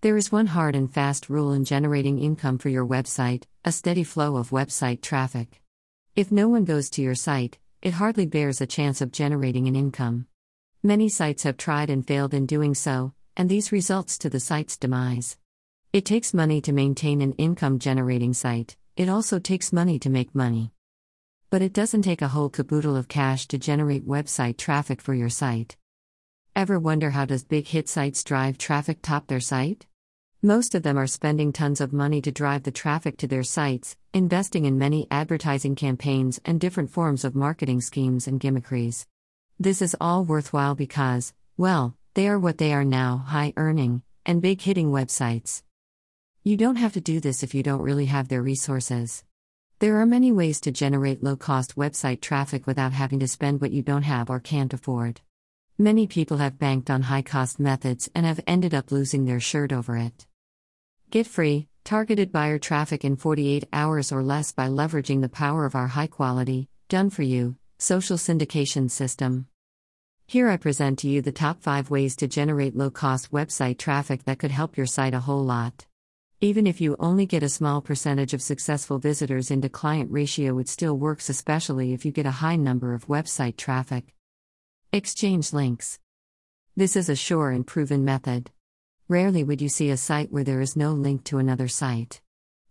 There 0.00 0.16
is 0.16 0.30
one 0.30 0.46
hard 0.46 0.76
and 0.76 0.88
fast 0.88 1.28
rule 1.28 1.52
in 1.52 1.64
generating 1.64 2.20
income 2.20 2.58
for 2.58 2.68
your 2.68 2.86
website 2.86 3.46
a 3.64 3.72
steady 3.72 4.04
flow 4.04 4.36
of 4.36 4.50
website 4.50 5.02
traffic. 5.02 5.60
If 6.14 6.30
no 6.30 6.48
one 6.48 6.64
goes 6.64 6.88
to 6.90 7.02
your 7.02 7.16
site, 7.16 7.58
it 7.82 7.94
hardly 7.94 8.24
bears 8.24 8.60
a 8.60 8.66
chance 8.66 9.00
of 9.00 9.10
generating 9.10 9.66
an 9.66 9.74
income. 9.74 10.28
Many 10.84 11.08
sites 11.08 11.42
have 11.42 11.56
tried 11.56 11.90
and 11.90 12.06
failed 12.06 12.32
in 12.32 12.46
doing 12.46 12.76
so, 12.76 13.12
and 13.36 13.48
these 13.48 13.72
results 13.72 14.18
to 14.18 14.30
the 14.30 14.38
site's 14.38 14.76
demise. 14.76 15.36
It 15.92 16.04
takes 16.04 16.32
money 16.32 16.60
to 16.60 16.72
maintain 16.72 17.20
an 17.20 17.32
income 17.32 17.80
generating 17.80 18.34
site, 18.34 18.76
it 18.96 19.08
also 19.08 19.40
takes 19.40 19.72
money 19.72 19.98
to 19.98 20.08
make 20.08 20.32
money. 20.32 20.70
But 21.50 21.60
it 21.60 21.72
doesn't 21.72 22.02
take 22.02 22.22
a 22.22 22.28
whole 22.28 22.50
caboodle 22.50 22.94
of 22.94 23.08
cash 23.08 23.48
to 23.48 23.58
generate 23.58 24.06
website 24.06 24.58
traffic 24.58 25.02
for 25.02 25.12
your 25.12 25.28
site. 25.28 25.76
Ever 26.54 26.78
wonder 26.78 27.10
how 27.10 27.24
does 27.24 27.42
big 27.42 27.66
hit 27.66 27.88
sites 27.88 28.22
drive 28.22 28.58
traffic 28.58 29.02
top 29.02 29.26
their 29.26 29.40
site? 29.40 29.87
Most 30.42 30.76
of 30.76 30.84
them 30.84 30.96
are 30.96 31.08
spending 31.08 31.52
tons 31.52 31.80
of 31.80 31.92
money 31.92 32.22
to 32.22 32.30
drive 32.30 32.62
the 32.62 32.70
traffic 32.70 33.16
to 33.16 33.26
their 33.26 33.42
sites, 33.42 33.96
investing 34.14 34.66
in 34.66 34.78
many 34.78 35.08
advertising 35.10 35.74
campaigns 35.74 36.40
and 36.44 36.60
different 36.60 36.90
forms 36.90 37.24
of 37.24 37.34
marketing 37.34 37.80
schemes 37.80 38.28
and 38.28 38.38
gimmickries. 38.38 39.04
This 39.58 39.82
is 39.82 39.96
all 40.00 40.24
worthwhile 40.24 40.76
because, 40.76 41.34
well, 41.56 41.96
they 42.14 42.28
are 42.28 42.38
what 42.38 42.58
they 42.58 42.72
are 42.72 42.84
now 42.84 43.16
high 43.16 43.52
earning 43.56 44.02
and 44.24 44.40
big 44.40 44.60
hitting 44.60 44.92
websites. 44.92 45.64
You 46.44 46.56
don't 46.56 46.76
have 46.76 46.92
to 46.92 47.00
do 47.00 47.18
this 47.18 47.42
if 47.42 47.52
you 47.52 47.64
don't 47.64 47.82
really 47.82 48.06
have 48.06 48.28
their 48.28 48.40
resources. 48.40 49.24
There 49.80 50.00
are 50.00 50.06
many 50.06 50.30
ways 50.30 50.60
to 50.60 50.70
generate 50.70 51.20
low 51.20 51.34
cost 51.34 51.74
website 51.74 52.20
traffic 52.20 52.64
without 52.64 52.92
having 52.92 53.18
to 53.18 53.26
spend 53.26 53.60
what 53.60 53.72
you 53.72 53.82
don't 53.82 54.04
have 54.04 54.30
or 54.30 54.38
can't 54.38 54.72
afford. 54.72 55.20
Many 55.76 56.06
people 56.06 56.36
have 56.36 56.60
banked 56.60 56.90
on 56.90 57.02
high 57.02 57.22
cost 57.22 57.58
methods 57.58 58.08
and 58.14 58.24
have 58.24 58.38
ended 58.46 58.72
up 58.72 58.92
losing 58.92 59.24
their 59.24 59.40
shirt 59.40 59.72
over 59.72 59.96
it. 59.96 60.27
Get 61.10 61.26
free, 61.26 61.68
targeted 61.84 62.32
buyer 62.32 62.58
traffic 62.58 63.02
in 63.02 63.16
48 63.16 63.64
hours 63.72 64.12
or 64.12 64.22
less 64.22 64.52
by 64.52 64.68
leveraging 64.68 65.22
the 65.22 65.30
power 65.30 65.64
of 65.64 65.74
our 65.74 65.86
high 65.86 66.06
quality, 66.06 66.68
done 66.90 67.08
for 67.08 67.22
you, 67.22 67.56
social 67.78 68.18
syndication 68.18 68.90
system. 68.90 69.46
Here 70.26 70.50
I 70.50 70.58
present 70.58 70.98
to 70.98 71.08
you 71.08 71.22
the 71.22 71.32
top 71.32 71.62
5 71.62 71.88
ways 71.88 72.14
to 72.16 72.28
generate 72.28 72.76
low 72.76 72.90
cost 72.90 73.32
website 73.32 73.78
traffic 73.78 74.24
that 74.24 74.38
could 74.38 74.50
help 74.50 74.76
your 74.76 74.84
site 74.84 75.14
a 75.14 75.20
whole 75.20 75.42
lot. 75.42 75.86
Even 76.42 76.66
if 76.66 76.78
you 76.78 76.94
only 77.00 77.24
get 77.24 77.42
a 77.42 77.48
small 77.48 77.80
percentage 77.80 78.34
of 78.34 78.42
successful 78.42 78.98
visitors 78.98 79.50
into 79.50 79.70
client 79.70 80.12
ratio, 80.12 80.58
it 80.58 80.68
still 80.68 80.98
works, 80.98 81.30
especially 81.30 81.94
if 81.94 82.04
you 82.04 82.12
get 82.12 82.26
a 82.26 82.42
high 82.42 82.56
number 82.56 82.92
of 82.92 83.06
website 83.06 83.56
traffic. 83.56 84.14
Exchange 84.92 85.54
links. 85.54 85.98
This 86.76 86.96
is 86.96 87.08
a 87.08 87.16
sure 87.16 87.50
and 87.50 87.66
proven 87.66 88.04
method. 88.04 88.50
Rarely 89.10 89.42
would 89.42 89.62
you 89.62 89.70
see 89.70 89.88
a 89.88 89.96
site 89.96 90.30
where 90.30 90.44
there 90.44 90.60
is 90.60 90.76
no 90.76 90.92
link 90.92 91.24
to 91.24 91.38
another 91.38 91.66
site. 91.66 92.20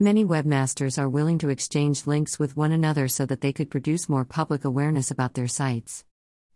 Many 0.00 0.24
webmasters 0.24 0.98
are 0.98 1.06
willing 1.06 1.36
to 1.40 1.50
exchange 1.50 2.06
links 2.06 2.38
with 2.38 2.56
one 2.56 2.72
another 2.72 3.06
so 3.06 3.26
that 3.26 3.42
they 3.42 3.52
could 3.52 3.70
produce 3.70 4.08
more 4.08 4.24
public 4.24 4.64
awareness 4.64 5.10
about 5.10 5.34
their 5.34 5.46
sites. 5.46 6.06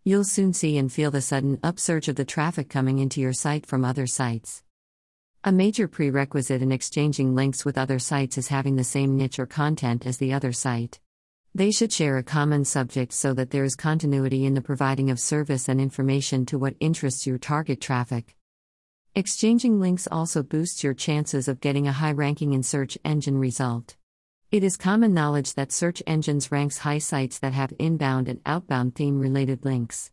You'll 0.03 0.23
soon 0.23 0.53
see 0.53 0.79
and 0.79 0.91
feel 0.91 1.11
the 1.11 1.21
sudden 1.21 1.59
upsurge 1.61 2.07
of 2.07 2.15
the 2.15 2.25
traffic 2.25 2.71
coming 2.71 2.97
into 2.97 3.21
your 3.21 3.33
site 3.33 3.67
from 3.67 3.85
other 3.85 4.07
sites. 4.07 4.63
A 5.43 5.51
major 5.51 5.87
prerequisite 5.87 6.63
in 6.63 6.71
exchanging 6.71 7.35
links 7.35 7.63
with 7.63 7.77
other 7.77 7.99
sites 7.99 8.39
is 8.39 8.47
having 8.47 8.77
the 8.77 8.83
same 8.83 9.15
niche 9.15 9.37
or 9.37 9.45
content 9.45 10.07
as 10.07 10.17
the 10.17 10.33
other 10.33 10.53
site. 10.53 10.99
They 11.53 11.69
should 11.69 11.93
share 11.93 12.17
a 12.17 12.23
common 12.23 12.65
subject 12.65 13.13
so 13.13 13.31
that 13.35 13.51
there 13.51 13.63
is 13.63 13.75
continuity 13.75 14.43
in 14.43 14.55
the 14.55 14.61
providing 14.61 15.11
of 15.11 15.19
service 15.19 15.69
and 15.69 15.79
information 15.79 16.47
to 16.47 16.57
what 16.57 16.73
interests 16.79 17.27
your 17.27 17.37
target 17.37 17.79
traffic. 17.79 18.33
Exchanging 19.17 19.79
links 19.79 20.07
also 20.11 20.43
boosts 20.43 20.83
your 20.83 20.93
chances 20.93 21.47
of 21.47 21.59
getting 21.59 21.87
a 21.87 21.91
high 21.91 22.11
ranking 22.11 22.53
in 22.53 22.61
search 22.61 22.99
engine 23.03 23.39
result. 23.39 23.95
It 24.51 24.63
is 24.63 24.77
common 24.77 25.11
knowledge 25.11 25.55
that 25.55 25.71
search 25.71 26.03
engines 26.05 26.51
ranks 26.51 26.77
high 26.77 26.99
sites 26.99 27.39
that 27.39 27.53
have 27.53 27.73
inbound 27.79 28.29
and 28.29 28.41
outbound 28.45 28.93
theme 28.93 29.17
related 29.19 29.65
links. 29.65 30.11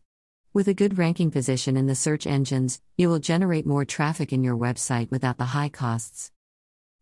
With 0.53 0.67
a 0.67 0.73
good 0.73 0.97
ranking 0.97 1.29
position 1.29 1.77
in 1.77 1.85
the 1.85 1.93
search 1.93 2.25
engines, 2.25 2.81
you 2.97 3.07
will 3.07 3.19
generate 3.19 3.67
more 3.67 3.85
traffic 3.85 4.33
in 4.33 4.43
your 4.43 4.57
website 4.57 5.11
without 5.11 5.37
the 5.37 5.53
high 5.53 5.69
costs. 5.69 6.31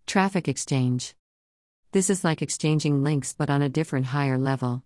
Traffic 0.06 0.50
exchange. 0.50 1.16
This 1.94 2.10
is 2.10 2.26
like 2.26 2.42
exchanging 2.42 3.02
links 3.02 3.32
but 3.32 3.50
on 3.50 3.62
a 3.62 3.70
different 3.70 4.08
higher 4.08 4.38
level. 4.38 4.84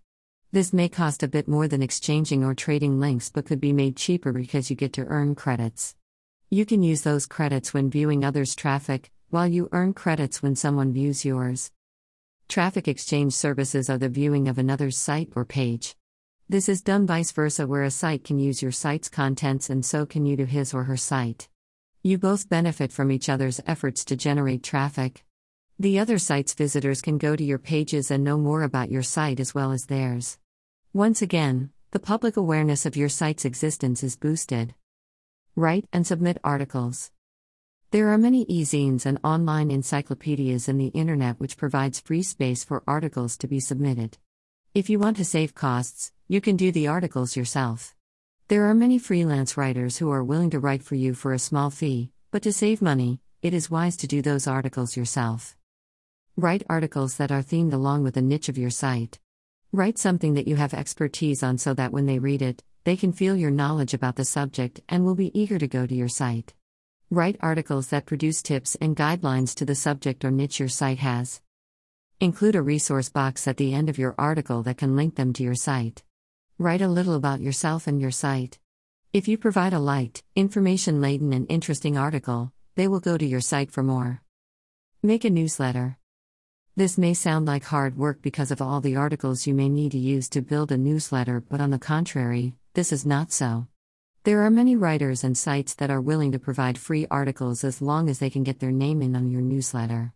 This 0.51 0.72
may 0.72 0.88
cost 0.88 1.23
a 1.23 1.27
bit 1.27 1.47
more 1.47 1.67
than 1.67 1.81
exchanging 1.81 2.44
or 2.44 2.53
trading 2.53 3.00
links 3.00 3.31
but 3.31 3.47
could 3.47 3.59
be 3.59 3.73
made 3.73 3.97
cheaper 3.97 4.31
because 4.31 4.69
you 4.69 4.75
get 4.75 4.94
to 4.94 5.06
earn 5.06 5.33
credits. 5.33 5.95
You 6.50 6.66
can 6.66 6.81
use 6.81 7.02
those 7.02 7.25
credits 7.25 7.74
when 7.74 7.90
viewing 7.90 8.24
others' 8.24 8.56
traffic, 8.56 9.12
while 9.30 9.47
you 9.47 9.68
earn 9.74 9.94
credits 9.94 10.41
when 10.41 10.56
someone 10.56 10.94
views 10.94 11.25
yours. 11.25 11.74
Traffic 12.47 12.88
exchange 12.88 13.34
services 13.34 13.90
are 13.90 13.97
the 13.97 14.08
viewing 14.08 14.47
of 14.47 14.57
another's 14.57 14.97
site 14.97 15.30
or 15.36 15.44
page. 15.44 15.97
This 16.47 16.69
is 16.69 16.81
done 16.81 17.06
vice 17.06 17.34
versa, 17.34 17.68
where 17.68 17.84
a 17.84 17.91
site 17.91 18.24
can 18.24 18.40
use 18.40 18.62
your 18.62 18.72
site's 18.72 19.09
contents 19.09 19.69
and 19.69 19.86
so 19.86 20.06
can 20.06 20.25
you 20.25 20.38
to 20.38 20.46
his 20.46 20.74
or 20.74 20.86
her 20.86 20.96
site. 20.96 21.50
You 22.02 22.18
both 22.18 22.47
benefit 22.47 22.94
from 22.94 23.12
each 23.12 23.28
other's 23.28 23.59
efforts 23.68 24.06
to 24.06 24.16
generate 24.16 24.63
traffic. 24.63 25.25
The 25.78 26.00
other 26.00 26.18
site's 26.18 26.53
visitors 26.53 27.02
can 27.02 27.18
go 27.18 27.36
to 27.36 27.44
your 27.44 27.59
pages 27.59 28.09
and 28.09 28.24
know 28.24 28.38
more 28.38 28.63
about 28.63 28.90
your 28.90 29.03
site 29.03 29.41
as 29.41 29.53
well 29.53 29.74
as 29.74 29.88
theirs. 29.88 30.40
Once 30.94 31.22
again, 31.22 31.72
the 31.91 32.00
public 32.00 32.38
awareness 32.38 32.86
of 32.86 32.96
your 32.96 33.09
site's 33.09 33.44
existence 33.44 34.02
is 34.02 34.16
boosted. 34.16 34.74
Write 35.59 35.88
and 35.91 36.06
submit 36.06 36.38
articles. 36.44 37.09
There 37.90 38.09
are 38.09 38.18
many 38.19 38.44
e-zines 38.44 39.07
and 39.07 39.18
online 39.23 39.72
encyclopedias 39.72 40.69
in 40.69 40.78
the 40.78 40.90
internet 40.90 41.40
which 41.40 41.57
provides 41.57 42.00
free 42.00 42.22
space 42.22 42.63
for 42.63 42.84
articles 42.85 43.35
to 43.38 43.47
be 43.47 43.59
submitted. 43.59 44.19
If 44.75 44.88
you 44.88 45.00
want 45.00 45.18
to 45.18 45.25
save 45.25 45.56
costs, 45.56 46.12
you 46.28 46.41
can 46.41 46.57
do 46.57 46.72
the 46.72 46.85
articles 46.85 47.35
yourself. 47.35 47.95
There 48.50 48.69
are 48.69 48.75
many 48.75 49.00
freelance 49.00 49.57
writers 49.57 49.97
who 49.97 50.12
are 50.12 50.23
willing 50.23 50.51
to 50.51 50.59
write 50.59 50.84
for 50.84 50.94
you 50.94 51.16
for 51.16 51.34
a 51.34 51.40
small 51.40 51.72
fee, 51.72 52.12
but 52.29 52.44
to 52.44 52.53
save 52.53 52.79
money, 52.79 53.19
it 53.41 53.56
is 53.56 53.72
wise 53.72 53.97
to 53.97 54.06
do 54.06 54.22
those 54.22 54.45
articles 54.45 54.95
yourself. 54.95 55.57
Write 56.35 56.68
articles 56.69 57.18
that 57.18 57.31
are 57.31 57.41
themed 57.41 57.74
along 57.74 58.03
with 58.03 58.13
the 58.13 58.22
niche 58.22 58.47
of 58.47 58.59
your 58.59 58.69
site. 58.69 59.18
Write 59.72 59.97
something 59.97 60.35
that 60.35 60.47
you 60.47 60.56
have 60.57 60.75
expertise 60.75 61.41
on 61.41 61.57
so 61.57 61.74
that 61.74 61.91
when 61.91 62.06
they 62.06 62.19
read 62.19 62.44
it, 62.44 62.63
they 62.88 62.96
can 62.96 63.12
feel 63.12 63.36
your 63.36 63.52
knowledge 63.52 63.94
about 63.94 64.16
the 64.16 64.24
subject 64.24 64.80
and 64.88 65.03
will 65.03 65.14
be 65.14 65.38
eager 65.38 65.59
to 65.59 65.68
go 65.68 65.86
to 65.86 65.94
your 65.94 66.08
site. 66.08 66.53
Write 67.09 67.36
articles 67.42 67.88
that 67.88 68.06
produce 68.06 68.42
tips 68.42 68.78
and 68.80 68.96
guidelines 68.96 69.53
to 69.53 69.66
the 69.66 69.75
subject 69.75 70.24
or 70.24 70.31
niche 70.31 70.62
your 70.62 70.70
site 70.70 71.00
has. 71.00 71.42
Include 72.22 72.56
a 72.56 72.62
resource 72.62 73.09
box 73.09 73.46
at 73.46 73.58
the 73.58 73.74
end 73.74 73.90
of 73.90 73.98
your 73.98 74.16
article 74.18 74.64
that 74.64 74.78
can 74.78 74.96
link 74.96 75.16
them 75.16 75.34
to 75.34 75.44
your 75.44 75.53
site. 75.53 76.02
Write 76.58 76.81
a 76.81 76.88
little 76.88 77.16
about 77.16 77.42
yourself 77.42 77.88
and 77.88 78.00
your 78.00 78.12
site. 78.12 78.58
If 79.12 79.28
you 79.28 79.38
provide 79.38 79.74
a 79.74 79.80
light, 79.80 80.24
information 80.34 81.02
laden, 81.02 81.34
and 81.34 81.46
interesting 81.50 81.98
article, 81.98 82.54
they 82.75 82.88
will 82.88 83.02
go 83.02 83.18
to 83.18 83.25
your 83.25 83.42
site 83.42 83.69
for 83.69 83.84
more. 83.84 84.22
Make 85.04 85.25
a 85.25 85.30
newsletter. 85.30 85.98
This 86.78 86.98
may 86.98 87.16
sound 87.16 87.48
like 87.48 87.66
hard 87.66 87.98
work 87.98 88.22
because 88.22 88.50
of 88.50 88.62
all 88.62 88.80
the 88.80 88.96
articles 88.96 89.46
you 89.46 89.54
may 89.54 89.68
need 89.68 89.92
to 89.92 89.98
use 89.98 90.30
to 90.30 90.42
build 90.42 90.72
a 90.72 90.78
newsletter, 90.78 91.42
but 91.42 91.59
on 91.59 91.72
the 91.72 91.80
contrary, 91.80 92.54
this 92.77 92.91
is 92.93 93.07
not 93.07 93.31
so. 93.31 93.65
There 94.23 94.43
are 94.43 94.51
many 94.51 94.75
writers 94.75 95.23
and 95.23 95.35
sites 95.35 95.73
that 95.73 95.89
are 95.89 95.99
willing 95.99 96.33
to 96.33 96.38
provide 96.38 96.77
free 96.77 97.07
articles 97.09 97.63
as 97.63 97.81
long 97.81 98.07
as 98.07 98.19
they 98.19 98.29
can 98.29 98.43
get 98.43 98.59
their 98.59 98.71
name 98.71 99.01
in 99.01 99.15
on 99.15 99.31
your 99.31 99.41
newsletter. 99.41 100.13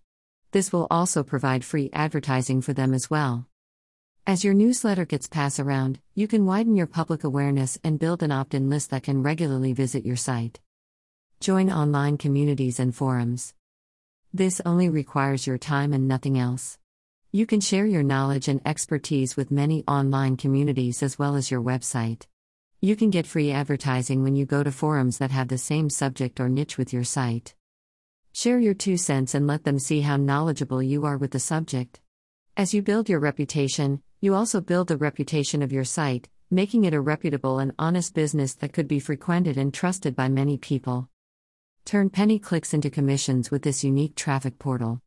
This 0.51 0.71
will 0.71 0.85
also 0.91 1.23
provide 1.23 1.65
free 1.65 1.89
advertising 1.91 2.61
for 2.61 2.71
them 2.71 2.93
as 2.93 3.09
well. 3.09 3.47
As 4.27 4.43
your 4.43 4.53
newsletter 4.53 5.05
gets 5.05 5.25
passed 5.25 5.59
around, 5.59 5.97
you 6.13 6.27
can 6.27 6.45
widen 6.45 6.75
your 6.75 6.85
public 6.85 7.23
awareness 7.23 7.79
and 7.83 7.97
build 7.97 8.21
an 8.21 8.31
opt 8.31 8.53
in 8.53 8.69
list 8.69 8.91
that 8.91 9.01
can 9.01 9.23
regularly 9.23 9.73
visit 9.73 10.05
your 10.05 10.15
site. 10.15 10.59
Join 11.39 11.71
online 11.71 12.19
communities 12.19 12.79
and 12.79 12.95
forums. 12.95 13.55
This 14.31 14.61
only 14.67 14.87
requires 14.87 15.47
your 15.47 15.57
time 15.57 15.93
and 15.93 16.07
nothing 16.07 16.37
else. 16.37 16.77
You 17.31 17.47
can 17.47 17.59
share 17.59 17.87
your 17.87 18.03
knowledge 18.03 18.47
and 18.47 18.61
expertise 18.67 19.35
with 19.35 19.49
many 19.49 19.83
online 19.87 20.37
communities 20.37 21.01
as 21.01 21.17
well 21.17 21.35
as 21.35 21.49
your 21.49 21.63
website. 21.63 22.27
You 22.83 22.95
can 22.95 23.11
get 23.11 23.27
free 23.27 23.51
advertising 23.51 24.23
when 24.23 24.35
you 24.35 24.47
go 24.47 24.63
to 24.63 24.71
forums 24.71 25.19
that 25.19 25.29
have 25.29 25.49
the 25.49 25.59
same 25.59 25.87
subject 25.87 26.39
or 26.39 26.49
niche 26.49 26.79
with 26.79 26.91
your 26.91 27.03
site. 27.03 27.53
Share 28.33 28.57
your 28.57 28.73
two 28.73 28.97
cents 28.97 29.35
and 29.35 29.45
let 29.45 29.65
them 29.65 29.77
see 29.77 30.01
how 30.01 30.17
knowledgeable 30.17 30.81
you 30.81 31.05
are 31.05 31.15
with 31.15 31.29
the 31.29 31.39
subject. 31.39 32.01
As 32.57 32.73
you 32.73 32.81
build 32.81 33.07
your 33.07 33.19
reputation, 33.19 34.01
you 34.19 34.33
also 34.33 34.61
build 34.61 34.87
the 34.87 34.97
reputation 34.97 35.61
of 35.61 35.71
your 35.71 35.83
site, 35.83 36.27
making 36.49 36.83
it 36.85 36.95
a 36.95 36.99
reputable 36.99 37.59
and 37.59 37.71
honest 37.77 38.15
business 38.15 38.55
that 38.55 38.73
could 38.73 38.87
be 38.87 38.99
frequented 38.99 39.57
and 39.57 39.71
trusted 39.71 40.15
by 40.15 40.27
many 40.27 40.57
people. 40.57 41.07
Turn 41.85 42.09
penny 42.09 42.39
clicks 42.39 42.73
into 42.73 42.89
commissions 42.89 43.51
with 43.51 43.61
this 43.61 43.83
unique 43.83 44.15
traffic 44.15 44.57
portal. 44.57 44.99